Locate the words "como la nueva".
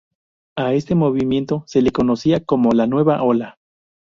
2.43-3.21